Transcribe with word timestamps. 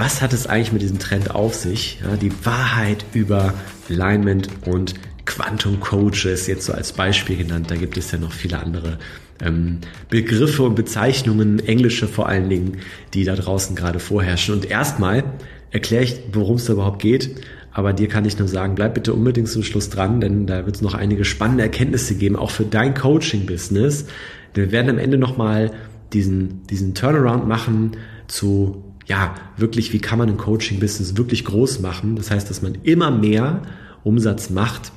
was 0.00 0.22
hat 0.22 0.32
es 0.32 0.46
eigentlich 0.46 0.72
mit 0.72 0.82
diesem 0.82 0.98
Trend 0.98 1.30
auf 1.30 1.54
sich? 1.54 2.00
Ja, 2.02 2.16
die 2.16 2.32
Wahrheit 2.44 3.04
über 3.12 3.52
Alignment 3.90 4.48
und 4.66 4.94
Quantum 5.26 5.78
Coaches 5.78 6.46
jetzt 6.46 6.64
so 6.64 6.72
als 6.72 6.92
Beispiel 6.92 7.36
genannt. 7.36 7.70
Da 7.70 7.76
gibt 7.76 7.98
es 7.98 8.10
ja 8.10 8.18
noch 8.18 8.32
viele 8.32 8.58
andere 8.58 8.98
ähm, 9.42 9.78
Begriffe 10.08 10.62
und 10.62 10.74
Bezeichnungen, 10.74 11.60
englische 11.60 12.08
vor 12.08 12.28
allen 12.28 12.48
Dingen, 12.48 12.78
die 13.12 13.24
da 13.24 13.36
draußen 13.36 13.76
gerade 13.76 13.98
vorherrschen. 13.98 14.54
Und 14.54 14.64
erstmal 14.64 15.22
erkläre 15.70 16.04
ich, 16.04 16.18
worum 16.32 16.56
es 16.56 16.64
da 16.64 16.72
überhaupt 16.72 17.02
geht. 17.02 17.44
Aber 17.70 17.92
dir 17.92 18.08
kann 18.08 18.24
ich 18.24 18.38
nur 18.38 18.48
sagen, 18.48 18.74
bleib 18.74 18.94
bitte 18.94 19.12
unbedingt 19.12 19.48
zum 19.48 19.62
Schluss 19.62 19.90
dran, 19.90 20.20
denn 20.20 20.46
da 20.46 20.64
wird 20.64 20.76
es 20.76 20.82
noch 20.82 20.94
einige 20.94 21.26
spannende 21.26 21.62
Erkenntnisse 21.62 22.16
geben, 22.16 22.36
auch 22.36 22.50
für 22.50 22.64
dein 22.64 22.94
Coaching-Business. 22.94 24.06
Wir 24.54 24.72
werden 24.72 24.90
am 24.90 24.98
Ende 24.98 25.18
nochmal 25.18 25.70
diesen, 26.14 26.66
diesen 26.68 26.94
Turnaround 26.94 27.46
machen 27.46 27.98
zu 28.26 28.89
ja, 29.10 29.34
wirklich, 29.56 29.92
wie 29.92 29.98
kann 29.98 30.20
man 30.20 30.28
ein 30.28 30.36
Coaching-Business 30.36 31.16
wirklich 31.16 31.44
groß 31.44 31.80
machen? 31.80 32.14
Das 32.14 32.30
heißt, 32.30 32.48
dass 32.48 32.62
man 32.62 32.76
immer 32.84 33.10
mehr 33.10 33.62
Umsatz 34.04 34.50
macht, 34.50 34.92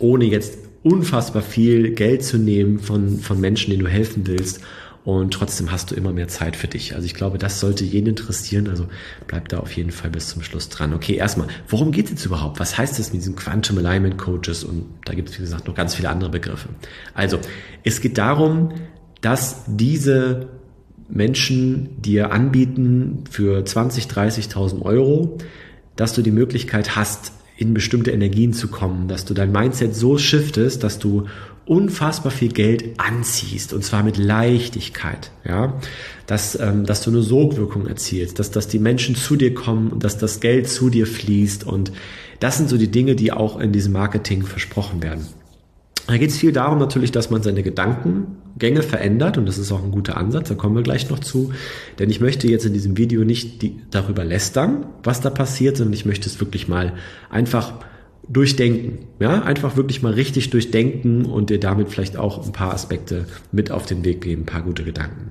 ohne 0.00 0.24
jetzt 0.24 0.58
unfassbar 0.82 1.40
viel 1.40 1.92
Geld 1.92 2.24
zu 2.24 2.36
nehmen 2.36 2.80
von, 2.80 3.20
von 3.20 3.40
Menschen, 3.40 3.70
denen 3.70 3.84
du 3.84 3.88
helfen 3.88 4.26
willst. 4.26 4.60
Und 5.04 5.32
trotzdem 5.32 5.70
hast 5.70 5.92
du 5.92 5.94
immer 5.94 6.12
mehr 6.12 6.26
Zeit 6.26 6.56
für 6.56 6.66
dich. 6.66 6.96
Also 6.96 7.06
ich 7.06 7.14
glaube, 7.14 7.38
das 7.38 7.60
sollte 7.60 7.84
jeden 7.84 8.08
interessieren. 8.08 8.68
Also 8.68 8.88
bleib 9.28 9.48
da 9.50 9.60
auf 9.60 9.70
jeden 9.76 9.92
Fall 9.92 10.10
bis 10.10 10.26
zum 10.26 10.42
Schluss 10.42 10.68
dran. 10.68 10.92
Okay, 10.92 11.14
erstmal, 11.14 11.46
worum 11.68 11.92
geht 11.92 12.06
es 12.06 12.10
jetzt 12.10 12.26
überhaupt? 12.26 12.58
Was 12.58 12.76
heißt 12.76 12.98
das 12.98 13.12
mit 13.12 13.22
diesen 13.22 13.36
Quantum 13.36 13.78
Alignment 13.78 14.18
Coaches? 14.18 14.64
Und 14.64 14.86
da 15.04 15.14
gibt 15.14 15.28
es, 15.28 15.38
wie 15.38 15.42
gesagt, 15.42 15.68
noch 15.68 15.76
ganz 15.76 15.94
viele 15.94 16.10
andere 16.10 16.30
Begriffe. 16.30 16.70
Also, 17.14 17.38
es 17.84 18.00
geht 18.00 18.18
darum, 18.18 18.72
dass 19.20 19.62
diese 19.68 20.51
Menschen 21.12 22.00
dir 22.00 22.32
anbieten 22.32 23.24
für 23.30 23.64
20, 23.64 24.06
30.000 24.06 24.82
Euro, 24.82 25.38
dass 25.94 26.14
du 26.14 26.22
die 26.22 26.30
Möglichkeit 26.30 26.96
hast, 26.96 27.32
in 27.56 27.74
bestimmte 27.74 28.10
Energien 28.10 28.54
zu 28.54 28.68
kommen, 28.68 29.08
dass 29.08 29.24
du 29.24 29.34
dein 29.34 29.52
Mindset 29.52 29.94
so 29.94 30.18
shiftest, 30.18 30.82
dass 30.82 30.98
du 30.98 31.26
unfassbar 31.64 32.32
viel 32.32 32.50
Geld 32.50 32.98
anziehst 32.98 33.72
und 33.72 33.84
zwar 33.84 34.02
mit 34.02 34.16
Leichtigkeit, 34.16 35.30
ja, 35.46 35.78
dass, 36.26 36.58
ähm, 36.58 36.86
dass 36.86 37.02
du 37.02 37.10
eine 37.10 37.22
Sogwirkung 37.22 37.86
erzielst, 37.86 38.38
dass, 38.38 38.50
dass 38.50 38.66
die 38.66 38.80
Menschen 38.80 39.14
zu 39.14 39.36
dir 39.36 39.54
kommen 39.54 39.90
und 39.90 40.02
dass 40.02 40.18
das 40.18 40.40
Geld 40.40 40.68
zu 40.68 40.90
dir 40.90 41.06
fließt 41.06 41.64
und 41.64 41.92
das 42.40 42.56
sind 42.56 42.68
so 42.68 42.76
die 42.76 42.90
Dinge, 42.90 43.14
die 43.14 43.30
auch 43.32 43.60
in 43.60 43.70
diesem 43.70 43.92
Marketing 43.92 44.42
versprochen 44.42 45.02
werden. 45.02 45.26
Da 46.12 46.18
geht 46.18 46.28
es 46.28 46.36
viel 46.36 46.52
darum 46.52 46.78
natürlich, 46.78 47.10
dass 47.10 47.30
man 47.30 47.42
seine 47.42 47.62
Gedankengänge 47.62 48.82
verändert 48.82 49.38
und 49.38 49.46
das 49.46 49.56
ist 49.56 49.72
auch 49.72 49.82
ein 49.82 49.92
guter 49.92 50.18
Ansatz, 50.18 50.50
da 50.50 50.54
kommen 50.54 50.76
wir 50.76 50.82
gleich 50.82 51.08
noch 51.08 51.20
zu. 51.20 51.54
Denn 51.98 52.10
ich 52.10 52.20
möchte 52.20 52.48
jetzt 52.48 52.66
in 52.66 52.74
diesem 52.74 52.98
Video 52.98 53.24
nicht 53.24 53.62
die, 53.62 53.80
darüber 53.90 54.22
lästern, 54.22 54.84
was 55.02 55.22
da 55.22 55.30
passiert, 55.30 55.78
sondern 55.78 55.94
ich 55.94 56.04
möchte 56.04 56.28
es 56.28 56.38
wirklich 56.38 56.68
mal 56.68 56.92
einfach 57.30 57.72
durchdenken. 58.28 59.06
Ja, 59.20 59.40
einfach 59.40 59.78
wirklich 59.78 60.02
mal 60.02 60.12
richtig 60.12 60.50
durchdenken 60.50 61.24
und 61.24 61.48
dir 61.48 61.58
damit 61.58 61.88
vielleicht 61.88 62.18
auch 62.18 62.44
ein 62.44 62.52
paar 62.52 62.74
Aspekte 62.74 63.24
mit 63.50 63.70
auf 63.70 63.86
den 63.86 64.04
Weg 64.04 64.20
geben, 64.20 64.42
ein 64.42 64.46
paar 64.46 64.60
gute 64.60 64.84
Gedanken. 64.84 65.30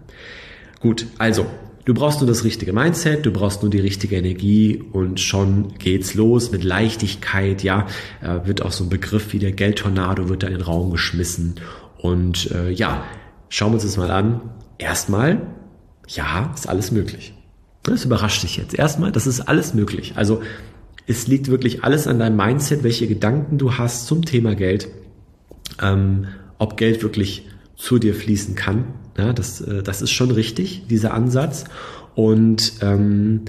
Gut, 0.80 1.06
also 1.20 1.46
Du 1.86 1.94
brauchst 1.94 2.20
nur 2.20 2.28
das 2.28 2.44
richtige 2.44 2.74
Mindset, 2.74 3.26
du 3.26 3.32
brauchst 3.32 3.64
nur 3.64 3.72
die 3.72 3.80
richtige 3.80 4.16
Energie 4.16 4.84
und 4.92 5.20
schon 5.20 5.78
geht's 5.80 6.14
los 6.14 6.52
mit 6.52 6.64
Leichtigkeit. 6.64 7.64
Ja, 7.64 7.88
äh, 8.22 8.46
wird 8.46 8.62
auch 8.62 8.72
so 8.72 8.84
ein 8.84 8.90
Begriff 8.90 9.34
wie 9.34 9.40
der 9.40 9.52
Geldtornado 9.52 10.30
wird 10.30 10.44
da 10.44 10.48
in 10.48 10.54
den 10.54 10.62
Raum 10.62 10.92
geschmissen. 10.92 11.56
Und 11.98 12.52
äh, 12.52 12.70
ja, 12.70 13.04
schauen 13.50 13.72
wir 13.72 13.76
uns 13.76 13.84
das 13.84 13.98
mal 13.98 14.12
an. 14.12 14.42
Erstmal, 14.78 15.42
ja, 16.08 16.52
ist 16.54 16.70
alles 16.70 16.92
möglich. 16.92 17.34
Das 17.84 18.06
überrascht 18.06 18.44
dich 18.44 18.58
jetzt. 18.58 18.76
Erstmal, 18.76 19.12
das 19.12 19.26
ist 19.26 19.42
alles 19.42 19.74
möglich. 19.74 20.14
Also 20.16 20.42
es 21.08 21.28
liegt 21.28 21.48
wirklich 21.48 21.84
alles 21.84 22.08
an 22.08 22.20
deinem 22.20 22.38
Mindset, 22.38 22.84
welche 22.84 23.08
Gedanken 23.08 23.58
du 23.58 23.78
hast 23.78 24.06
zum 24.06 24.24
Thema 24.24 24.56
Geld, 24.56 24.88
ähm, 25.82 26.28
ob 26.60 26.78
Geld 26.78 27.02
wirklich 27.02 27.48
zu 27.76 27.98
dir 27.98 28.14
fließen 28.14 28.54
kann. 28.54 28.86
Ja, 29.18 29.34
das, 29.34 29.62
äh, 29.62 29.84
das 29.84 30.02
ist 30.02 30.12
schon 30.12 30.32
richtig, 30.32 30.84
dieser 30.90 31.14
Ansatz. 31.14 31.66
Und 32.16 32.74
ähm, 32.82 33.42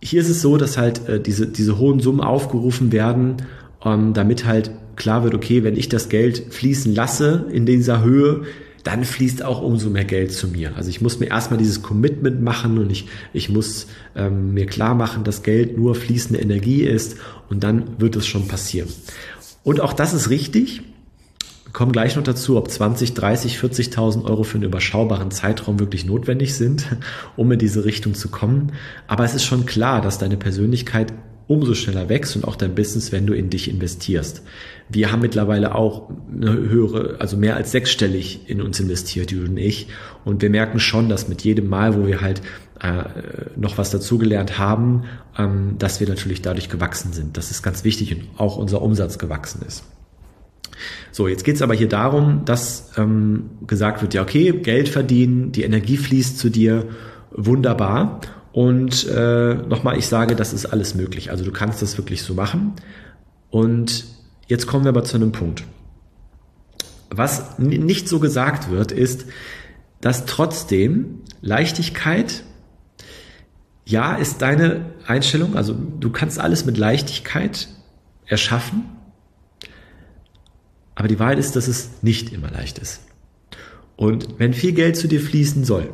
hier 0.00 0.20
ist 0.20 0.28
es 0.28 0.42
so, 0.42 0.56
dass 0.56 0.78
halt 0.78 1.08
äh, 1.08 1.20
diese, 1.20 1.46
diese 1.46 1.78
hohen 1.78 2.00
Summen 2.00 2.20
aufgerufen 2.20 2.92
werden, 2.92 3.36
ähm, 3.84 4.14
damit 4.14 4.44
halt 4.44 4.70
klar 4.96 5.24
wird, 5.24 5.34
okay, 5.34 5.64
wenn 5.64 5.76
ich 5.76 5.88
das 5.88 6.08
Geld 6.08 6.52
fließen 6.52 6.94
lasse 6.94 7.46
in 7.52 7.66
dieser 7.66 8.02
Höhe, 8.02 8.42
dann 8.84 9.04
fließt 9.04 9.44
auch 9.44 9.60
umso 9.60 9.90
mehr 9.90 10.04
Geld 10.04 10.32
zu 10.32 10.48
mir. 10.48 10.76
Also 10.76 10.88
ich 10.88 11.00
muss 11.00 11.20
mir 11.20 11.26
erstmal 11.26 11.58
dieses 11.58 11.82
Commitment 11.82 12.42
machen 12.42 12.78
und 12.78 12.90
ich, 12.90 13.06
ich 13.32 13.48
muss 13.48 13.86
ähm, 14.16 14.54
mir 14.54 14.66
klar 14.66 14.94
machen, 14.94 15.24
dass 15.24 15.42
Geld 15.42 15.76
nur 15.76 15.94
fließende 15.94 16.40
Energie 16.40 16.82
ist 16.84 17.16
und 17.50 17.64
dann 17.64 18.00
wird 18.00 18.16
es 18.16 18.26
schon 18.26 18.48
passieren. 18.48 18.88
Und 19.62 19.80
auch 19.80 19.92
das 19.92 20.14
ist 20.14 20.30
richtig. 20.30 20.82
Kommen 21.72 21.92
gleich 21.92 22.16
noch 22.16 22.22
dazu, 22.22 22.56
ob 22.56 22.70
20, 22.70 23.14
30, 23.14 23.58
40.000 23.58 24.24
Euro 24.24 24.42
für 24.42 24.56
einen 24.56 24.64
überschaubaren 24.64 25.30
Zeitraum 25.30 25.78
wirklich 25.78 26.06
notwendig 26.06 26.54
sind, 26.54 26.86
um 27.36 27.52
in 27.52 27.58
diese 27.58 27.84
Richtung 27.84 28.14
zu 28.14 28.28
kommen. 28.28 28.72
Aber 29.06 29.24
es 29.24 29.34
ist 29.34 29.44
schon 29.44 29.66
klar, 29.66 30.00
dass 30.00 30.18
deine 30.18 30.36
Persönlichkeit 30.36 31.12
umso 31.46 31.74
schneller 31.74 32.10
wächst 32.10 32.36
und 32.36 32.46
auch 32.46 32.56
dein 32.56 32.74
Business, 32.74 33.10
wenn 33.10 33.26
du 33.26 33.32
in 33.32 33.48
dich 33.48 33.70
investierst. 33.70 34.42
Wir 34.90 35.10
haben 35.10 35.22
mittlerweile 35.22 35.74
auch 35.74 36.10
eine 36.30 36.52
höhere, 36.52 37.16
also 37.20 37.36
mehr 37.36 37.56
als 37.56 37.72
sechsstellig 37.72 38.40
in 38.46 38.60
uns 38.60 38.78
investiert, 38.78 39.30
Jude 39.30 39.50
und 39.50 39.56
ich. 39.56 39.88
Und 40.24 40.42
wir 40.42 40.50
merken 40.50 40.78
schon, 40.78 41.08
dass 41.08 41.28
mit 41.28 41.42
jedem 41.42 41.68
Mal, 41.68 41.96
wo 41.96 42.06
wir 42.06 42.20
halt 42.20 42.42
äh, 42.80 43.04
noch 43.56 43.78
was 43.78 43.90
dazugelernt 43.90 44.58
haben, 44.58 45.04
ähm, 45.38 45.76
dass 45.78 46.00
wir 46.00 46.08
natürlich 46.08 46.42
dadurch 46.42 46.68
gewachsen 46.68 47.12
sind. 47.12 47.36
Das 47.36 47.50
ist 47.50 47.62
ganz 47.62 47.82
wichtig 47.82 48.14
und 48.14 48.24
auch 48.36 48.56
unser 48.56 48.82
Umsatz 48.82 49.18
gewachsen 49.18 49.62
ist. 49.66 49.84
So, 51.12 51.28
jetzt 51.28 51.44
geht 51.44 51.56
es 51.56 51.62
aber 51.62 51.74
hier 51.74 51.88
darum, 51.88 52.44
dass 52.44 52.92
ähm, 52.96 53.50
gesagt 53.66 54.02
wird, 54.02 54.14
ja, 54.14 54.22
okay, 54.22 54.52
Geld 54.52 54.88
verdienen, 54.88 55.52
die 55.52 55.62
Energie 55.62 55.96
fließt 55.96 56.38
zu 56.38 56.50
dir, 56.50 56.86
wunderbar. 57.30 58.20
Und 58.52 59.06
äh, 59.08 59.54
nochmal, 59.54 59.98
ich 59.98 60.06
sage, 60.06 60.34
das 60.34 60.52
ist 60.52 60.66
alles 60.66 60.94
möglich. 60.94 61.30
Also 61.30 61.44
du 61.44 61.52
kannst 61.52 61.82
das 61.82 61.96
wirklich 61.98 62.22
so 62.22 62.34
machen. 62.34 62.72
Und 63.50 64.06
jetzt 64.46 64.66
kommen 64.66 64.84
wir 64.84 64.90
aber 64.90 65.04
zu 65.04 65.16
einem 65.16 65.32
Punkt. 65.32 65.64
Was 67.10 67.58
nicht 67.58 68.08
so 68.08 68.18
gesagt 68.18 68.70
wird, 68.70 68.92
ist, 68.92 69.26
dass 70.00 70.26
trotzdem 70.26 71.20
Leichtigkeit, 71.40 72.44
ja, 73.84 74.14
ist 74.14 74.42
deine 74.42 74.86
Einstellung, 75.06 75.56
also 75.56 75.74
du 75.74 76.10
kannst 76.10 76.38
alles 76.38 76.66
mit 76.66 76.76
Leichtigkeit 76.76 77.68
erschaffen, 78.26 78.84
aber 80.98 81.06
die 81.06 81.20
Wahrheit 81.20 81.38
ist, 81.38 81.54
dass 81.54 81.68
es 81.68 81.90
nicht 82.02 82.32
immer 82.32 82.50
leicht 82.50 82.80
ist. 82.80 83.02
Und 83.94 84.40
wenn 84.40 84.52
viel 84.52 84.72
Geld 84.72 84.96
zu 84.96 85.06
dir 85.06 85.20
fließen 85.20 85.62
soll, 85.64 85.90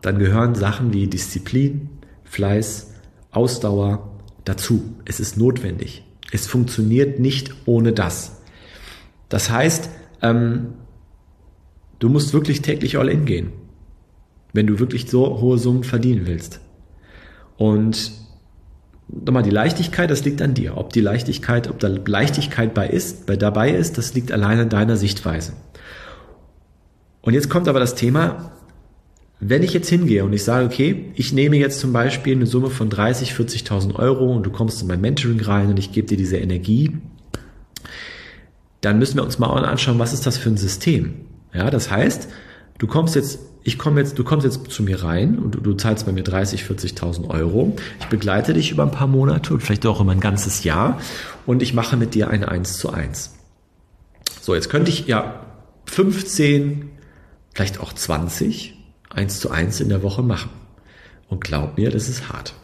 dann 0.00 0.20
gehören 0.20 0.54
Sachen 0.54 0.92
wie 0.92 1.08
Disziplin, 1.08 1.88
Fleiß, 2.22 2.92
Ausdauer 3.32 4.20
dazu. 4.44 4.94
Es 5.04 5.18
ist 5.18 5.36
notwendig. 5.36 6.04
Es 6.30 6.46
funktioniert 6.46 7.18
nicht 7.18 7.52
ohne 7.66 7.92
das. 7.92 8.42
Das 9.28 9.50
heißt, 9.50 9.90
ähm, 10.22 10.74
du 11.98 12.08
musst 12.08 12.32
wirklich 12.32 12.62
täglich 12.62 12.96
all 12.96 13.08
in 13.08 13.24
gehen, 13.24 13.50
wenn 14.52 14.68
du 14.68 14.78
wirklich 14.78 15.10
so 15.10 15.40
hohe 15.40 15.58
Summen 15.58 15.82
verdienen 15.82 16.28
willst. 16.28 16.60
Und 17.56 18.12
nochmal 19.08 19.42
die 19.42 19.50
Leichtigkeit, 19.50 20.10
das 20.10 20.24
liegt 20.24 20.40
an 20.42 20.54
dir. 20.54 20.76
Ob 20.76 20.92
die 20.92 21.00
Leichtigkeit, 21.00 21.68
ob 21.68 21.78
da 21.78 21.88
Leichtigkeit 21.88 22.74
bei 22.74 22.88
ist, 22.88 23.26
bei 23.26 23.36
dabei 23.36 23.70
ist, 23.70 23.98
das 23.98 24.14
liegt 24.14 24.32
allein 24.32 24.58
an 24.58 24.68
deiner 24.68 24.96
Sichtweise. 24.96 25.52
Und 27.20 27.34
jetzt 27.34 27.48
kommt 27.48 27.68
aber 27.68 27.80
das 27.80 27.94
Thema, 27.94 28.52
wenn 29.40 29.62
ich 29.62 29.72
jetzt 29.72 29.88
hingehe 29.88 30.24
und 30.24 30.32
ich 30.32 30.44
sage, 30.44 30.66
okay, 30.66 31.12
ich 31.16 31.32
nehme 31.32 31.56
jetzt 31.56 31.80
zum 31.80 31.92
Beispiel 31.92 32.34
eine 32.34 32.46
Summe 32.46 32.70
von 32.70 32.88
30, 32.88 33.32
40.000 33.32 33.94
Euro 33.96 34.32
und 34.32 34.44
du 34.44 34.50
kommst 34.50 34.80
in 34.80 34.88
mein 34.88 35.00
Mentoring 35.00 35.40
rein 35.40 35.68
und 35.68 35.78
ich 35.78 35.92
gebe 35.92 36.06
dir 36.06 36.16
diese 36.16 36.38
Energie, 36.38 36.96
dann 38.80 38.98
müssen 38.98 39.16
wir 39.16 39.24
uns 39.24 39.38
mal 39.38 39.48
anschauen, 39.64 39.98
was 39.98 40.12
ist 40.12 40.26
das 40.26 40.38
für 40.38 40.50
ein 40.50 40.56
System? 40.56 41.14
Ja, 41.52 41.70
das 41.70 41.90
heißt, 41.90 42.28
du 42.78 42.86
kommst 42.86 43.14
jetzt, 43.14 43.38
ich 43.62 43.78
komme 43.78 44.00
jetzt, 44.00 44.18
du 44.18 44.24
kommst 44.24 44.44
jetzt 44.44 44.70
zu 44.70 44.82
mir 44.82 45.02
rein 45.02 45.38
und 45.38 45.54
du, 45.54 45.60
du 45.60 45.74
zahlst 45.74 46.06
bei 46.06 46.12
mir 46.12 46.22
30, 46.22 46.62
40.000 46.62 47.28
Euro. 47.30 47.76
Ich 48.00 48.06
begleite 48.06 48.54
dich 48.54 48.70
über 48.70 48.82
ein 48.82 48.90
paar 48.90 49.06
Monate 49.06 49.54
und 49.54 49.62
vielleicht 49.62 49.86
auch 49.86 50.00
über 50.00 50.12
ein 50.12 50.20
ganzes 50.20 50.64
Jahr 50.64 51.00
und 51.46 51.62
ich 51.62 51.74
mache 51.74 51.96
mit 51.96 52.14
dir 52.14 52.28
eine 52.28 52.48
1 52.48 52.78
zu 52.78 52.92
1. 52.92 53.34
So, 54.40 54.54
jetzt 54.54 54.68
könnte 54.68 54.90
ich 54.90 55.06
ja 55.06 55.46
15, 55.86 56.90
vielleicht 57.54 57.80
auch 57.80 57.92
20 57.92 58.74
1 59.10 59.40
zu 59.40 59.50
1 59.50 59.80
in 59.80 59.88
der 59.88 60.02
Woche 60.02 60.22
machen. 60.22 60.50
Und 61.28 61.42
glaub 61.42 61.78
mir, 61.78 61.90
das 61.90 62.08
ist 62.08 62.28
hart. 62.28 62.54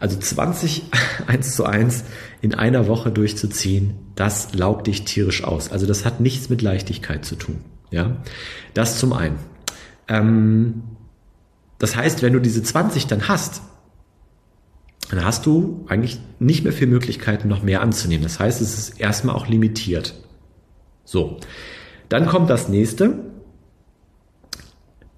Also 0.00 0.18
20 0.18 0.84
1 1.26 1.54
zu 1.56 1.64
1 1.64 2.04
in 2.40 2.54
einer 2.54 2.86
Woche 2.86 3.10
durchzuziehen, 3.10 3.94
das 4.14 4.54
laugt 4.54 4.86
dich 4.86 5.04
tierisch 5.04 5.44
aus. 5.44 5.70
Also 5.70 5.86
das 5.86 6.04
hat 6.04 6.20
nichts 6.20 6.48
mit 6.48 6.62
Leichtigkeit 6.62 7.24
zu 7.24 7.36
tun. 7.36 7.64
Ja, 7.90 8.16
das 8.74 8.98
zum 8.98 9.12
einen. 9.12 9.38
Ähm, 10.08 10.82
das 11.78 11.96
heißt, 11.96 12.22
wenn 12.22 12.32
du 12.32 12.40
diese 12.40 12.62
20 12.62 13.06
dann 13.06 13.28
hast, 13.28 13.62
dann 15.10 15.24
hast 15.24 15.46
du 15.46 15.86
eigentlich 15.88 16.20
nicht 16.38 16.64
mehr 16.64 16.72
viele 16.72 16.90
Möglichkeiten, 16.90 17.48
noch 17.48 17.62
mehr 17.62 17.80
anzunehmen. 17.80 18.22
Das 18.22 18.40
heißt, 18.40 18.60
es 18.60 18.76
ist 18.76 19.00
erstmal 19.00 19.34
auch 19.34 19.46
limitiert. 19.48 20.14
So, 21.04 21.38
dann 22.08 22.26
kommt 22.26 22.50
das 22.50 22.68
nächste. 22.68 23.20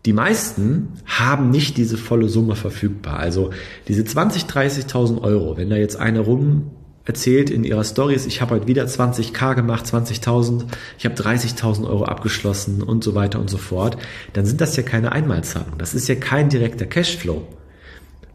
Die 0.06 0.12
meisten 0.12 0.92
haben 1.04 1.50
nicht 1.50 1.76
diese 1.76 1.98
volle 1.98 2.28
Summe 2.28 2.56
verfügbar. 2.56 3.18
Also 3.18 3.50
diese 3.88 4.04
20, 4.04 4.44
30.000 4.44 5.20
Euro, 5.20 5.56
wenn 5.56 5.68
da 5.68 5.76
jetzt 5.76 5.96
eine 5.96 6.20
rum 6.20 6.70
erzählt 7.10 7.50
in 7.50 7.64
ihrer 7.64 7.82
Stories, 7.82 8.24
ich 8.24 8.40
habe 8.40 8.54
heute 8.54 8.68
wieder 8.68 8.84
20k 8.84 9.56
gemacht, 9.56 9.84
20.000, 9.84 10.62
ich 10.96 11.04
habe 11.04 11.16
30.000 11.16 11.88
Euro 11.88 12.04
abgeschlossen 12.04 12.82
und 12.82 13.02
so 13.02 13.16
weiter 13.16 13.40
und 13.40 13.50
so 13.50 13.58
fort, 13.58 13.98
dann 14.32 14.46
sind 14.46 14.60
das 14.60 14.76
ja 14.76 14.84
keine 14.84 15.10
Einmalzahlungen. 15.10 15.78
Das 15.78 15.92
ist 15.92 16.06
ja 16.06 16.14
kein 16.14 16.48
direkter 16.50 16.86
Cashflow. 16.86 17.48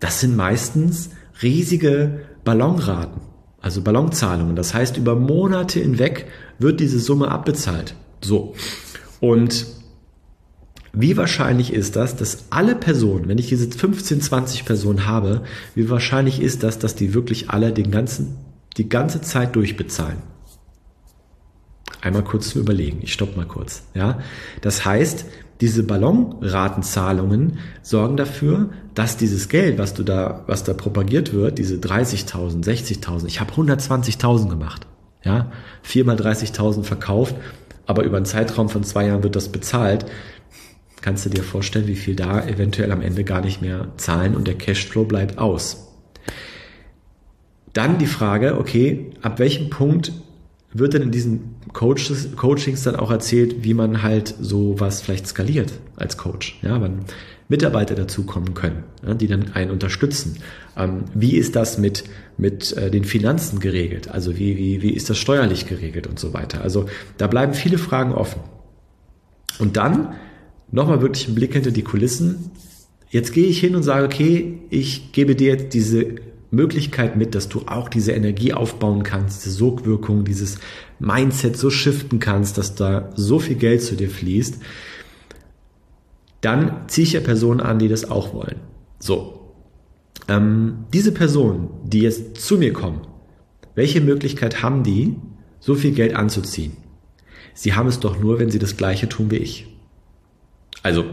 Das 0.01 0.19
sind 0.19 0.35
meistens 0.35 1.11
riesige 1.41 2.19
Ballonraten, 2.43 3.21
also 3.61 3.81
Ballonzahlungen. 3.81 4.57
Das 4.57 4.73
heißt, 4.73 4.97
über 4.97 5.15
Monate 5.15 5.79
hinweg 5.79 6.27
wird 6.59 6.81
diese 6.81 6.99
Summe 6.99 7.29
abbezahlt. 7.29 7.95
So. 8.21 8.55
Und 9.21 9.67
wie 10.91 11.17
wahrscheinlich 11.17 11.73
ist 11.73 11.95
das, 11.95 12.15
dass 12.15 12.45
alle 12.49 12.75
Personen, 12.75 13.27
wenn 13.27 13.37
ich 13.37 13.49
diese 13.49 13.69
15, 13.69 14.21
20 14.21 14.65
Personen 14.65 15.05
habe, 15.05 15.43
wie 15.75 15.89
wahrscheinlich 15.89 16.41
ist 16.41 16.63
das, 16.63 16.79
dass 16.79 16.95
die 16.95 17.13
wirklich 17.13 17.49
alle 17.49 17.73
den 17.73 17.91
ganzen, 17.91 18.37
die 18.77 18.89
ganze 18.89 19.21
Zeit 19.21 19.55
durchbezahlen? 19.55 20.17
Einmal 22.01 22.23
kurz 22.23 22.49
zu 22.49 22.59
überlegen. 22.59 22.99
Ich 23.01 23.13
stopp 23.13 23.35
mal 23.35 23.45
kurz. 23.45 23.83
Ja, 23.93 24.19
das 24.61 24.85
heißt, 24.85 25.25
diese 25.61 25.83
Ballonratenzahlungen 25.83 27.57
sorgen 27.81 28.17
dafür, 28.17 28.69
dass 28.93 29.17
dieses 29.17 29.49
Geld, 29.49 29.77
was 29.77 29.93
du 29.93 30.03
da, 30.03 30.43
was 30.47 30.63
da 30.63 30.73
propagiert 30.73 31.33
wird, 31.33 31.57
diese 31.57 31.75
30.000, 31.75 32.63
60.000, 32.63 33.27
ich 33.27 33.39
habe 33.39 33.53
120.000 33.53 34.49
gemacht, 34.49 34.85
ja, 35.23 35.51
viermal 35.81 36.17
30.000 36.17 36.83
verkauft, 36.83 37.35
aber 37.85 38.03
über 38.03 38.17
einen 38.17 38.25
Zeitraum 38.25 38.69
von 38.69 38.83
zwei 38.83 39.07
Jahren 39.07 39.23
wird 39.23 39.35
das 39.35 39.49
bezahlt 39.49 40.05
kannst 41.05 41.23
du 41.23 41.29
dir 41.29 41.43
vorstellen, 41.43 41.85
wie 41.85 41.95
viel 41.95 42.15
da 42.15 42.43
eventuell 42.47 42.91
am 42.91 43.03
Ende 43.03 43.23
gar 43.23 43.41
nicht 43.41 43.61
mehr 43.61 43.89
zahlen 43.95 44.35
und 44.35 44.47
der 44.47 44.55
Cashflow 44.55 45.03
bleibt 45.03 45.37
aus. 45.37 45.84
Dann 47.75 47.97
die 47.97 48.07
Frage, 48.07 48.57
okay, 48.57 49.11
ab 49.21 49.37
welchem 49.37 49.69
Punkt 49.69 50.13
wird 50.71 50.93
denn 50.93 51.01
in 51.01 51.11
diesen 51.11 51.55
Coaches, 51.73 52.29
Coachings 52.37 52.83
dann 52.83 52.95
auch 52.95 53.11
erzählt, 53.11 53.65
wie 53.65 53.73
man 53.73 54.01
halt 54.01 54.33
so 54.39 54.79
was 54.79 55.01
vielleicht 55.01 55.27
skaliert 55.27 55.73
als 55.97 56.15
Coach, 56.17 56.57
ja, 56.61 56.79
wann 56.79 56.99
Mitarbeiter 57.49 57.93
dazukommen 57.93 58.53
können, 58.53 58.85
ja, 59.05 59.13
die 59.13 59.27
dann 59.27 59.51
einen 59.51 59.71
unterstützen. 59.71 60.37
Ähm, 60.77 61.03
wie 61.13 61.35
ist 61.35 61.57
das 61.57 61.77
mit, 61.77 62.05
mit 62.37 62.71
äh, 62.77 62.89
den 62.89 63.03
Finanzen 63.03 63.59
geregelt? 63.59 64.09
Also 64.09 64.37
wie, 64.37 64.55
wie, 64.55 64.81
wie 64.81 64.91
ist 64.91 65.09
das 65.09 65.17
steuerlich 65.17 65.67
geregelt 65.67 66.07
und 66.07 66.17
so 66.17 66.33
weiter? 66.33 66.61
Also 66.61 66.85
da 67.17 67.27
bleiben 67.27 67.53
viele 67.53 67.77
Fragen 67.77 68.13
offen. 68.13 68.39
Und 69.59 69.75
dann 69.75 70.13
nochmal 70.71 71.01
wirklich 71.01 71.27
einen 71.27 71.35
Blick 71.35 71.51
hinter 71.51 71.71
die 71.71 71.83
Kulissen. 71.83 72.51
Jetzt 73.09 73.33
gehe 73.33 73.47
ich 73.47 73.59
hin 73.59 73.75
und 73.75 73.83
sage, 73.83 74.05
okay, 74.05 74.59
ich 74.69 75.11
gebe 75.11 75.35
dir 75.35 75.51
jetzt 75.51 75.73
diese 75.73 76.15
Möglichkeit 76.55 77.15
mit, 77.15 77.35
dass 77.35 77.49
du 77.49 77.63
auch 77.67 77.89
diese 77.89 78.13
Energie 78.13 78.53
aufbauen 78.53 79.03
kannst, 79.03 79.45
diese 79.45 79.55
Sogwirkung, 79.55 80.25
dieses 80.25 80.57
Mindset 80.99 81.57
so 81.57 81.69
shiften 81.69 82.19
kannst, 82.19 82.57
dass 82.57 82.75
da 82.75 83.11
so 83.15 83.39
viel 83.39 83.55
Geld 83.55 83.81
zu 83.81 83.95
dir 83.95 84.09
fließt. 84.09 84.59
Dann 86.41 86.87
ziehe 86.87 87.05
ich 87.05 87.13
ja 87.13 87.19
Personen 87.19 87.59
an, 87.59 87.79
die 87.79 87.87
das 87.87 88.09
auch 88.09 88.33
wollen. 88.33 88.59
So. 88.99 89.53
Ähm, 90.27 90.85
diese 90.93 91.11
Personen, 91.11 91.69
die 91.83 91.99
jetzt 91.99 92.37
zu 92.37 92.57
mir 92.57 92.73
kommen, 92.73 93.01
welche 93.75 94.01
Möglichkeit 94.01 94.63
haben 94.63 94.83
die, 94.83 95.15
so 95.59 95.75
viel 95.75 95.91
Geld 95.91 96.15
anzuziehen? 96.15 96.77
Sie 97.53 97.73
haben 97.73 97.87
es 97.87 97.99
doch 97.99 98.19
nur, 98.19 98.39
wenn 98.39 98.49
sie 98.49 98.59
das 98.59 98.77
Gleiche 98.77 99.07
tun 99.09 99.31
wie 99.31 99.37
ich. 99.37 99.67
Also, 100.83 101.05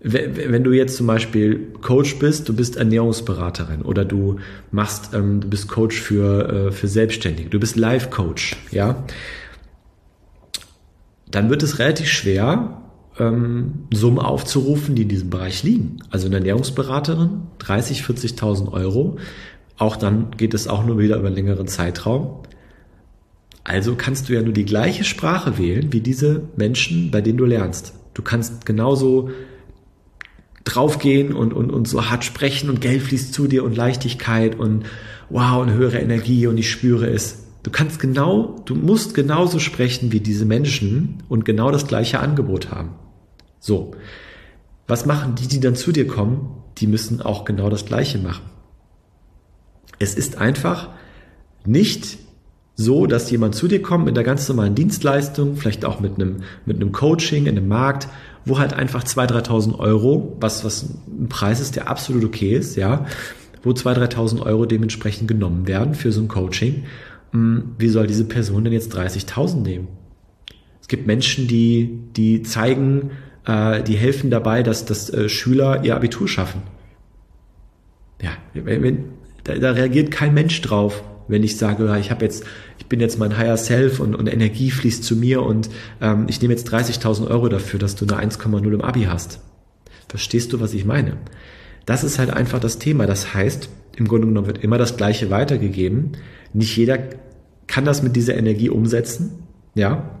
wenn 0.00 0.62
du 0.62 0.72
jetzt 0.72 0.96
zum 0.96 1.06
Beispiel 1.06 1.72
Coach 1.80 2.18
bist, 2.18 2.48
du 2.48 2.54
bist 2.54 2.76
Ernährungsberaterin 2.76 3.82
oder 3.82 4.04
du 4.04 4.38
machst, 4.70 5.14
ähm, 5.14 5.40
du 5.40 5.48
bist 5.48 5.68
Coach 5.68 6.00
für, 6.00 6.68
äh, 6.68 6.72
für 6.72 6.86
Selbstständige, 6.86 7.48
du 7.48 7.58
bist 7.58 7.76
Life-Coach, 7.76 8.56
ja, 8.70 9.04
dann 11.30 11.50
wird 11.50 11.62
es 11.62 11.78
relativ 11.78 12.08
schwer, 12.08 12.82
ähm, 13.18 13.86
Summen 13.92 14.18
aufzurufen, 14.18 14.94
die 14.94 15.02
in 15.02 15.08
diesem 15.08 15.30
Bereich 15.30 15.62
liegen. 15.62 15.98
Also 16.10 16.26
eine 16.26 16.36
Ernährungsberaterin, 16.36 17.42
30, 17.58 18.02
40.000 18.02 18.72
Euro, 18.72 19.16
auch 19.78 19.96
dann 19.96 20.30
geht 20.36 20.54
es 20.54 20.68
auch 20.68 20.84
nur 20.84 20.98
wieder 20.98 21.16
über 21.16 21.26
einen 21.26 21.36
längeren 21.36 21.68
Zeitraum. 21.68 22.42
Also 23.64 23.94
kannst 23.96 24.28
du 24.28 24.34
ja 24.34 24.42
nur 24.42 24.52
die 24.52 24.64
gleiche 24.64 25.04
Sprache 25.04 25.58
wählen 25.58 25.92
wie 25.92 26.00
diese 26.00 26.42
Menschen, 26.56 27.10
bei 27.10 27.20
denen 27.20 27.38
du 27.38 27.44
lernst. 27.44 27.94
Du 28.14 28.22
kannst 28.22 28.64
genauso 28.64 29.30
draufgehen 30.66 31.32
und, 31.32 31.54
und, 31.54 31.70
und 31.70 31.88
so 31.88 32.10
hart 32.10 32.24
sprechen 32.24 32.68
und 32.68 32.80
Geld 32.80 33.02
fließt 33.02 33.32
zu 33.32 33.46
dir 33.46 33.64
und 33.64 33.76
Leichtigkeit 33.76 34.58
und 34.58 34.84
wow, 35.30 35.62
und 35.62 35.72
höhere 35.72 35.98
Energie 35.98 36.46
und 36.46 36.58
ich 36.58 36.70
spüre 36.70 37.08
es. 37.08 37.44
Du 37.62 37.70
kannst 37.70 37.98
genau, 37.98 38.60
du 38.64 38.74
musst 38.74 39.14
genauso 39.14 39.58
sprechen 39.58 40.12
wie 40.12 40.20
diese 40.20 40.44
Menschen 40.44 41.22
und 41.28 41.44
genau 41.44 41.70
das 41.70 41.86
gleiche 41.86 42.20
Angebot 42.20 42.70
haben. 42.70 42.90
So. 43.60 43.92
Was 44.86 45.06
machen 45.06 45.34
die, 45.34 45.48
die 45.48 45.60
dann 45.60 45.74
zu 45.74 45.90
dir 45.90 46.06
kommen? 46.06 46.62
Die 46.78 46.86
müssen 46.86 47.20
auch 47.20 47.44
genau 47.44 47.70
das 47.70 47.86
gleiche 47.86 48.18
machen. 48.18 48.44
Es 49.98 50.14
ist 50.14 50.38
einfach 50.38 50.90
nicht 51.64 52.18
so, 52.76 53.06
dass 53.06 53.30
jemand 53.30 53.54
zu 53.54 53.66
dir 53.66 53.82
kommt 53.82 54.04
mit 54.04 54.16
einer 54.16 54.24
ganz 54.24 54.48
normalen 54.48 54.74
Dienstleistung, 54.74 55.56
vielleicht 55.56 55.84
auch 55.84 55.98
mit 55.98 56.16
einem, 56.16 56.42
mit 56.66 56.76
einem 56.76 56.92
Coaching 56.92 57.46
in 57.46 57.56
einem 57.56 57.68
Markt, 57.68 58.08
wo 58.46 58.58
halt 58.58 58.72
einfach 58.72 59.04
2.000, 59.04 59.46
3.000 59.46 59.78
Euro, 59.78 60.36
was, 60.40 60.64
was 60.64 60.94
ein 61.06 61.28
Preis 61.28 61.60
ist, 61.60 61.76
der 61.76 61.88
absolut 61.88 62.24
okay 62.24 62.52
ist, 62.52 62.76
ja, 62.76 63.04
wo 63.62 63.70
2.000, 63.70 64.14
3.000 64.14 64.42
Euro 64.42 64.64
dementsprechend 64.64 65.28
genommen 65.28 65.66
werden 65.66 65.94
für 65.94 66.12
so 66.12 66.22
ein 66.22 66.28
Coaching. 66.28 66.84
Hm, 67.32 67.74
wie 67.76 67.88
soll 67.88 68.06
diese 68.06 68.24
Person 68.24 68.64
denn 68.64 68.72
jetzt 68.72 68.96
30.000 68.96 69.62
nehmen? 69.62 69.88
Es 70.80 70.86
gibt 70.86 71.08
Menschen, 71.08 71.48
die, 71.48 71.98
die 72.16 72.42
zeigen, 72.42 73.10
äh, 73.44 73.82
die 73.82 73.96
helfen 73.96 74.30
dabei, 74.30 74.62
dass, 74.62 74.84
dass 74.84 75.10
äh, 75.10 75.28
Schüler 75.28 75.84
ihr 75.84 75.96
Abitur 75.96 76.28
schaffen. 76.28 76.62
Ja, 78.22 78.30
wenn, 78.54 79.06
da, 79.42 79.56
da 79.56 79.72
reagiert 79.72 80.12
kein 80.12 80.32
Mensch 80.32 80.62
drauf 80.62 81.02
wenn 81.28 81.42
ich 81.42 81.56
sage, 81.56 81.96
ich 81.98 82.10
habe 82.10 82.24
jetzt, 82.24 82.44
ich 82.78 82.86
bin 82.86 83.00
jetzt 83.00 83.18
mein 83.18 83.36
Higher 83.36 83.56
Self 83.56 84.00
und, 84.00 84.14
und 84.14 84.26
Energie 84.26 84.70
fließt 84.70 85.04
zu 85.04 85.16
mir 85.16 85.42
und 85.42 85.68
ähm, 86.00 86.26
ich 86.28 86.40
nehme 86.40 86.54
jetzt 86.54 86.72
30.000 86.72 87.28
Euro 87.28 87.48
dafür, 87.48 87.78
dass 87.78 87.96
du 87.96 88.06
eine 88.06 88.30
1,0 88.30 88.72
im 88.72 88.80
Abi 88.80 89.04
hast. 89.04 89.40
Verstehst 90.08 90.52
du, 90.52 90.60
was 90.60 90.74
ich 90.74 90.84
meine? 90.84 91.16
Das 91.84 92.04
ist 92.04 92.18
halt 92.18 92.30
einfach 92.30 92.60
das 92.60 92.78
Thema. 92.78 93.06
Das 93.06 93.34
heißt, 93.34 93.68
im 93.96 94.08
Grunde 94.08 94.26
genommen 94.26 94.46
wird 94.46 94.62
immer 94.62 94.78
das 94.78 94.96
Gleiche 94.96 95.30
weitergegeben. 95.30 96.12
Nicht 96.52 96.76
jeder 96.76 96.98
kann 97.66 97.84
das 97.84 98.02
mit 98.02 98.14
dieser 98.16 98.36
Energie 98.36 98.70
umsetzen, 98.70 99.42
ja. 99.74 100.20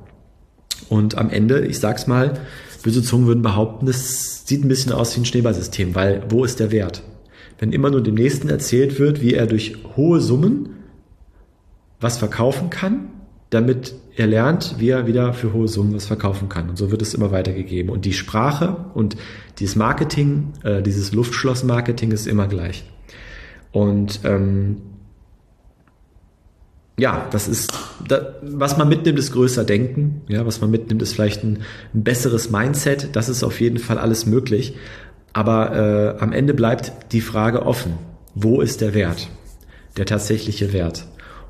Und 0.88 1.16
am 1.16 1.30
Ende, 1.30 1.66
ich 1.66 1.78
sag's 1.78 2.06
mal, 2.06 2.40
böse 2.82 3.02
Zungen 3.02 3.26
würden 3.26 3.42
behaupten, 3.42 3.88
es 3.88 4.46
sieht 4.46 4.64
ein 4.64 4.68
bisschen 4.68 4.92
aus 4.92 5.16
wie 5.16 5.20
ein 5.20 5.24
Schneeballsystem, 5.24 5.94
weil 5.94 6.24
wo 6.28 6.44
ist 6.44 6.60
der 6.60 6.70
Wert? 6.70 7.02
Wenn 7.58 7.72
immer 7.72 7.90
nur 7.90 8.02
dem 8.02 8.14
Nächsten 8.14 8.48
erzählt 8.48 8.98
wird, 8.98 9.22
wie 9.22 9.34
er 9.34 9.46
durch 9.46 9.76
hohe 9.96 10.20
Summen 10.20 10.75
was 12.00 12.18
verkaufen 12.18 12.70
kann, 12.70 13.08
damit 13.50 13.94
er 14.16 14.26
lernt, 14.26 14.76
wie 14.78 14.90
er 14.90 15.06
wieder 15.06 15.32
für 15.32 15.52
hohe 15.52 15.68
Summen 15.68 15.94
was 15.94 16.06
verkaufen 16.06 16.48
kann. 16.48 16.68
Und 16.68 16.76
so 16.76 16.90
wird 16.90 17.02
es 17.02 17.14
immer 17.14 17.30
weitergegeben. 17.30 17.90
Und 17.90 18.04
die 18.04 18.12
Sprache 18.12 18.76
und 18.94 19.16
dieses 19.58 19.76
Marketing, 19.76 20.52
äh, 20.64 20.82
dieses 20.82 21.12
Luftschloss-Marketing 21.12 22.12
ist 22.12 22.26
immer 22.26 22.48
gleich. 22.48 22.84
Und 23.72 24.20
ähm, 24.24 24.78
ja, 26.98 27.26
das 27.30 27.46
ist, 27.46 27.72
da, 28.08 28.36
was 28.42 28.78
man 28.78 28.88
mitnimmt, 28.88 29.18
ist 29.18 29.32
größer 29.32 29.64
denken. 29.64 30.22
Ja, 30.28 30.46
was 30.46 30.62
man 30.62 30.70
mitnimmt, 30.70 31.02
ist 31.02 31.12
vielleicht 31.12 31.44
ein, 31.44 31.58
ein 31.94 32.04
besseres 32.04 32.50
Mindset. 32.50 33.14
Das 33.14 33.28
ist 33.28 33.44
auf 33.44 33.60
jeden 33.60 33.78
Fall 33.78 33.98
alles 33.98 34.24
möglich. 34.24 34.76
Aber 35.34 36.16
äh, 36.16 36.22
am 36.22 36.32
Ende 36.32 36.54
bleibt 36.54 37.12
die 37.12 37.20
Frage 37.20 37.66
offen. 37.66 37.98
Wo 38.34 38.62
ist 38.62 38.80
der 38.80 38.94
Wert? 38.94 39.28
Der 39.98 40.06
tatsächliche 40.06 40.72
Wert. 40.72 41.06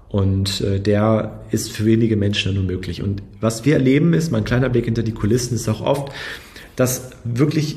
Und 0.09 0.61
äh, 0.61 0.81
der 0.81 1.41
ist 1.51 1.73
für 1.73 1.85
wenige 1.85 2.17
Menschen 2.17 2.55
nur 2.55 2.63
möglich. 2.63 3.03
Und 3.03 3.23
was 3.41 3.65
wir 3.65 3.75
erleben 3.75 4.13
ist, 4.13 4.31
mein 4.31 4.45
kleiner 4.45 4.69
Blick 4.69 4.85
hinter 4.85 5.03
die 5.03 5.13
Kulissen 5.13 5.55
ist 5.55 5.69
auch 5.69 5.81
oft, 5.81 6.13
dass 6.77 7.11
wirklich 7.25 7.77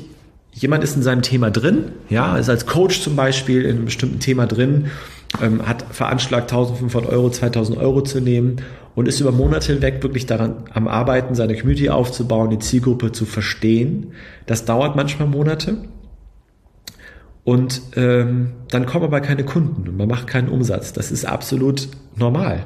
jemand 0.52 0.84
ist 0.84 0.96
in 0.96 1.02
seinem 1.02 1.22
Thema 1.22 1.50
drin, 1.50 1.92
ja, 2.08 2.36
ist 2.36 2.48
als 2.48 2.66
Coach 2.66 3.00
zum 3.00 3.16
Beispiel 3.16 3.62
in 3.62 3.76
einem 3.76 3.84
bestimmten 3.86 4.20
Thema 4.20 4.46
drin 4.46 4.90
ähm, 5.40 5.66
hat 5.66 5.84
veranschlagt 5.90 6.50
1500 6.50 7.10
Euro, 7.10 7.30
2000 7.30 7.78
Euro 7.78 8.02
zu 8.02 8.20
nehmen 8.20 8.56
und 8.94 9.06
ist 9.06 9.20
über 9.20 9.32
Monate 9.32 9.72
hinweg 9.72 10.02
wirklich 10.02 10.26
daran 10.26 10.64
am 10.72 10.88
Arbeiten, 10.88 11.34
seine 11.34 11.56
Community 11.56 11.88
aufzubauen, 11.88 12.50
die 12.50 12.58
Zielgruppe 12.58 13.12
zu 13.12 13.24
verstehen. 13.26 14.12
Das 14.46 14.64
dauert 14.64 14.96
manchmal 14.96 15.28
Monate. 15.28 15.78
Und 17.50 17.82
ähm, 17.96 18.52
dann 18.68 18.86
kommen 18.86 19.04
aber 19.04 19.20
keine 19.20 19.42
Kunden 19.42 19.88
und 19.88 19.96
man 19.96 20.06
macht 20.06 20.28
keinen 20.28 20.48
Umsatz. 20.48 20.92
Das 20.92 21.10
ist 21.10 21.24
absolut 21.24 21.88
normal. 22.14 22.64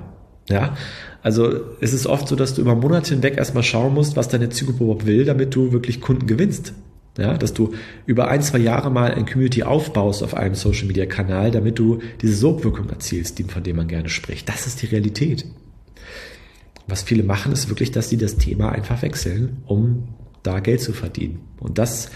Ja, 0.50 0.76
also 1.22 1.58
es 1.80 1.94
ist 1.94 2.06
oft 2.06 2.28
so, 2.28 2.36
dass 2.36 2.52
du 2.52 2.60
über 2.60 2.74
Monate 2.74 3.14
hinweg 3.14 3.38
erstmal 3.38 3.62
schauen 3.62 3.94
musst, 3.94 4.14
was 4.14 4.28
deine 4.28 4.50
Zielgruppe 4.50 4.84
überhaupt 4.84 5.06
will, 5.06 5.24
damit 5.24 5.54
du 5.54 5.72
wirklich 5.72 6.02
Kunden 6.02 6.26
gewinnst. 6.26 6.74
Ja, 7.16 7.38
dass 7.38 7.54
du 7.54 7.72
über 8.04 8.28
ein, 8.28 8.42
zwei 8.42 8.58
Jahre 8.58 8.90
mal 8.90 9.14
ein 9.14 9.24
Community 9.24 9.62
aufbaust 9.62 10.22
auf 10.22 10.34
einem 10.34 10.54
Social 10.54 10.86
Media 10.86 11.06
Kanal, 11.06 11.50
damit 11.50 11.78
du 11.78 12.00
diese 12.20 12.34
Sogwirkung 12.34 12.90
erzielst, 12.90 13.40
von 13.50 13.62
dem 13.62 13.76
man 13.76 13.88
gerne 13.88 14.10
spricht. 14.10 14.50
Das 14.50 14.66
ist 14.66 14.82
die 14.82 14.86
Realität. 14.86 15.46
Was 16.86 17.02
viele 17.02 17.22
machen, 17.22 17.52
ist 17.52 17.70
wirklich, 17.70 17.90
dass 17.90 18.10
sie 18.10 18.18
das 18.18 18.36
Thema 18.36 18.72
einfach 18.72 19.00
wechseln, 19.00 19.62
um 19.64 20.08
da 20.42 20.60
Geld 20.60 20.82
zu 20.82 20.92
verdienen. 20.92 21.40
Und 21.58 21.78
das 21.78 22.10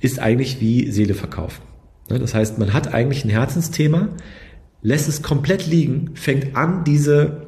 ist 0.00 0.18
eigentlich 0.18 0.60
wie 0.60 0.90
Seele 0.90 1.14
verkaufen. 1.14 1.62
Das 2.08 2.34
heißt, 2.34 2.58
man 2.58 2.72
hat 2.72 2.92
eigentlich 2.92 3.24
ein 3.24 3.30
Herzensthema, 3.30 4.08
lässt 4.82 5.08
es 5.08 5.22
komplett 5.22 5.66
liegen, 5.66 6.10
fängt 6.14 6.56
an, 6.56 6.84
diese 6.84 7.46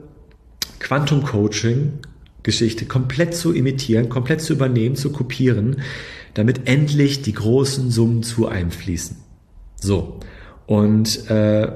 Quantum 0.78 1.24
Coaching 1.24 1.98
Geschichte 2.44 2.84
komplett 2.84 3.34
zu 3.34 3.52
imitieren, 3.52 4.08
komplett 4.08 4.40
zu 4.40 4.52
übernehmen, 4.52 4.94
zu 4.94 5.10
kopieren, 5.10 5.82
damit 6.34 6.68
endlich 6.68 7.22
die 7.22 7.32
großen 7.32 7.90
Summen 7.90 8.22
zu 8.22 8.46
einem 8.46 8.70
fließen. 8.70 9.16
So. 9.80 10.20
Und 10.66 11.28
äh, 11.30 11.72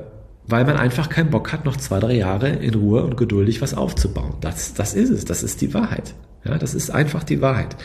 weil 0.47 0.65
man 0.65 0.77
einfach 0.77 1.09
keinen 1.09 1.31
Bock 1.31 1.53
hat, 1.53 1.65
noch 1.65 1.77
zwei, 1.77 1.99
drei 2.01 2.15
Jahre 2.15 2.49
in 2.49 2.75
Ruhe 2.75 3.03
und 3.03 3.17
geduldig 3.17 3.61
was 3.61 3.75
aufzubauen. 3.75 4.35
Das, 4.41 4.75
das 4.75 4.95
ist 4.95 5.11
es, 5.11 5.25
das 5.25 5.43
ist 5.43 5.61
die 5.61 5.75
Wahrheit. 5.75 6.15
Ja, 6.49 6.59
das 6.59 6.75
ist 6.75 6.90
einfach 6.90 7.25
die 7.25 7.40
Wahrheit. 7.40 7.76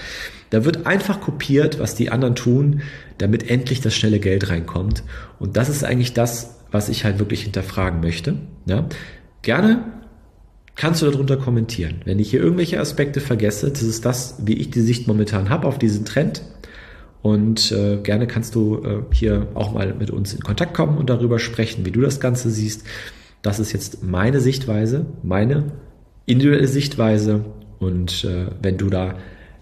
Da 0.49 0.65
wird 0.65 0.85
einfach 0.85 1.19
kopiert, 1.19 1.79
was 1.79 1.95
die 1.95 2.11
anderen 2.11 2.35
tun, 2.35 2.81
damit 3.17 3.49
endlich 3.49 3.81
das 3.81 3.95
schnelle 3.95 4.19
Geld 4.19 4.49
reinkommt. 4.49 5.03
Und 5.39 5.57
das 5.57 5.69
ist 5.69 5.83
eigentlich 5.83 6.13
das, 6.13 6.59
was 6.71 6.89
ich 6.89 7.03
halt 7.03 7.19
wirklich 7.19 7.41
hinterfragen 7.41 7.99
möchte. 7.99 8.35
Ja, 8.65 8.87
gerne 9.41 9.83
kannst 10.75 11.01
du 11.01 11.09
darunter 11.09 11.37
kommentieren. 11.37 12.01
Wenn 12.05 12.19
ich 12.19 12.31
hier 12.31 12.41
irgendwelche 12.41 12.79
Aspekte 12.79 13.19
vergesse, 13.19 13.69
das 13.69 13.83
ist 13.83 14.05
das, 14.05 14.37
wie 14.43 14.53
ich 14.53 14.71
die 14.71 14.81
Sicht 14.81 15.07
momentan 15.07 15.49
habe 15.49 15.67
auf 15.67 15.77
diesen 15.77 16.05
Trend. 16.05 16.43
Und 17.21 17.71
äh, 17.71 17.97
gerne 17.97 18.27
kannst 18.27 18.53
du 18.55 18.83
äh, 18.83 19.15
hier 19.15 19.47
auch 19.53 19.73
mal 19.73 19.93
mit 19.93 20.11
uns 20.11 20.33
in 20.33 20.41
Kontakt 20.41 20.73
kommen 20.73 20.97
und 20.97 21.09
darüber 21.09 21.39
sprechen, 21.39 21.85
wie 21.85 21.91
du 21.91 22.01
das 22.01 22.19
Ganze 22.19 22.49
siehst. 22.49 22.85
Das 23.41 23.59
ist 23.59 23.71
jetzt 23.71 24.03
meine 24.03 24.39
Sichtweise, 24.39 25.05
meine 25.21 25.71
individuelle 26.25 26.67
Sichtweise. 26.67 27.45
Und 27.83 28.23
äh, 28.23 28.47
wenn 28.61 28.77
du 28.77 28.89
da 28.89 29.15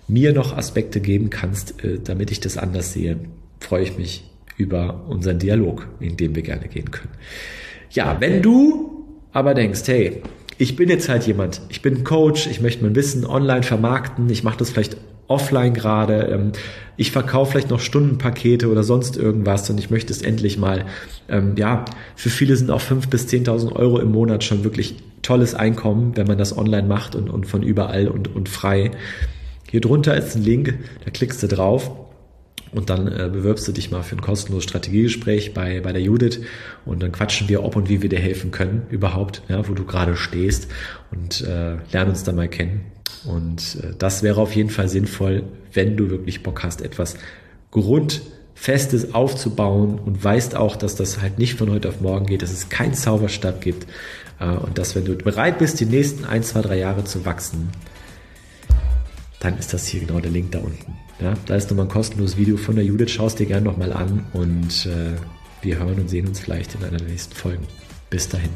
mir 0.07 0.33
noch 0.33 0.55
Aspekte 0.55 0.99
geben 0.99 1.29
kannst, 1.29 1.83
äh, 1.83 1.99
damit 2.03 2.31
ich 2.31 2.39
das 2.39 2.57
anders 2.57 2.93
sehe, 2.93 3.17
freue 3.59 3.83
ich 3.83 3.97
mich 3.97 4.23
über 4.57 5.05
unseren 5.07 5.39
Dialog, 5.39 5.87
in 5.99 6.17
dem 6.17 6.35
wir 6.35 6.43
gerne 6.43 6.67
gehen 6.67 6.91
können. 6.91 7.13
Ja, 7.91 8.17
wenn 8.19 8.41
du 8.41 9.05
aber 9.31 9.53
denkst, 9.53 9.81
hey, 9.85 10.21
ich 10.57 10.75
bin 10.75 10.89
jetzt 10.89 11.09
halt 11.09 11.25
jemand, 11.25 11.61
ich 11.69 11.81
bin 11.81 12.03
Coach, 12.03 12.47
ich 12.47 12.61
möchte 12.61 12.83
mein 12.83 12.95
Wissen 12.95 13.25
online 13.25 13.63
vermarkten, 13.63 14.29
ich 14.29 14.43
mache 14.43 14.57
das 14.57 14.69
vielleicht 14.69 14.97
offline 15.27 15.73
gerade, 15.73 16.23
ähm, 16.25 16.51
ich 16.97 17.11
verkaufe 17.11 17.51
vielleicht 17.51 17.69
noch 17.69 17.79
Stundenpakete 17.79 18.69
oder 18.69 18.83
sonst 18.83 19.17
irgendwas 19.17 19.69
und 19.69 19.79
ich 19.79 19.89
möchte 19.89 20.13
es 20.13 20.21
endlich 20.21 20.57
mal, 20.57 20.85
ähm, 21.29 21.55
ja, 21.57 21.85
für 22.15 22.29
viele 22.29 22.55
sind 22.57 22.69
auch 22.69 22.81
5.000 22.81 23.09
bis 23.09 23.27
10.000 23.27 23.73
Euro 23.75 23.99
im 23.99 24.11
Monat 24.11 24.43
schon 24.43 24.63
wirklich 24.63 24.97
tolles 25.21 25.55
Einkommen, 25.55 26.15
wenn 26.15 26.27
man 26.27 26.37
das 26.37 26.57
online 26.57 26.87
macht 26.87 27.15
und, 27.15 27.29
und 27.29 27.45
von 27.45 27.63
überall 27.63 28.07
und, 28.07 28.33
und 28.33 28.49
frei. 28.49 28.91
Hier 29.69 29.81
drunter 29.81 30.15
ist 30.17 30.35
ein 30.35 30.43
Link, 30.43 30.77
da 31.05 31.11
klickst 31.11 31.41
du 31.43 31.47
drauf 31.47 31.91
und 32.73 32.89
dann 32.89 33.07
äh, 33.07 33.29
bewirbst 33.31 33.67
du 33.67 33.71
dich 33.71 33.91
mal 33.91 34.03
für 34.03 34.15
ein 34.15 34.21
kostenloses 34.21 34.69
Strategiegespräch 34.69 35.53
bei, 35.53 35.81
bei 35.81 35.91
der 35.91 36.01
Judith 36.01 36.41
und 36.85 37.03
dann 37.03 37.11
quatschen 37.11 37.49
wir, 37.49 37.63
ob 37.63 37.75
und 37.75 37.89
wie 37.89 38.01
wir 38.01 38.09
dir 38.09 38.19
helfen 38.19 38.51
können 38.51 38.83
überhaupt, 38.89 39.43
ja, 39.49 39.67
wo 39.67 39.73
du 39.73 39.85
gerade 39.85 40.15
stehst 40.15 40.67
und 41.11 41.41
äh, 41.41 41.77
lernen 41.91 42.11
uns 42.11 42.23
dann 42.23 42.35
mal 42.35 42.47
kennen. 42.47 42.85
Und 43.25 43.77
äh, 43.81 43.93
das 43.97 44.23
wäre 44.23 44.41
auf 44.41 44.55
jeden 44.55 44.69
Fall 44.69 44.89
sinnvoll, 44.89 45.43
wenn 45.73 45.97
du 45.97 46.09
wirklich 46.09 46.43
Bock 46.43 46.63
hast, 46.63 46.81
etwas 46.81 47.15
Grundfestes 47.71 49.13
aufzubauen 49.13 49.99
und 49.99 50.23
weißt 50.23 50.55
auch, 50.55 50.75
dass 50.75 50.95
das 50.95 51.21
halt 51.21 51.39
nicht 51.39 51.55
von 51.55 51.69
heute 51.71 51.89
auf 51.89 52.01
morgen 52.01 52.25
geht, 52.25 52.41
dass 52.41 52.51
es 52.51 52.69
keinen 52.69 52.93
Zauberstab 52.93 53.61
gibt 53.61 53.85
und 54.49 54.77
dass 54.77 54.95
wenn 54.95 55.05
du 55.05 55.15
bereit 55.15 55.59
bist, 55.59 55.79
die 55.79 55.85
nächsten 55.85 56.25
ein, 56.25 56.43
zwei, 56.43 56.61
drei 56.61 56.77
Jahre 56.77 57.03
zu 57.03 57.25
wachsen, 57.25 57.69
dann 59.39 59.57
ist 59.57 59.73
das 59.73 59.87
hier 59.87 60.01
genau 60.01 60.19
der 60.19 60.31
Link 60.31 60.51
da 60.51 60.59
unten. 60.59 60.97
Ja, 61.19 61.33
da 61.45 61.55
ist 61.55 61.69
nochmal 61.69 61.85
ein 61.85 61.91
kostenloses 61.91 62.37
Video 62.37 62.57
von 62.57 62.75
der 62.75 62.83
Judith. 62.83 63.11
Schau 63.11 63.27
es 63.27 63.35
dir 63.35 63.45
gerne 63.45 63.65
nochmal 63.65 63.93
an 63.93 64.25
und 64.33 64.87
äh, 64.87 65.17
wir 65.61 65.77
hören 65.77 65.99
und 65.99 66.09
sehen 66.09 66.27
uns 66.27 66.39
vielleicht 66.39 66.75
in 66.75 66.83
einer 66.83 66.97
der 66.97 67.07
nächsten 67.07 67.35
Folgen. 67.35 67.67
Bis 68.09 68.27
dahin. 68.27 68.49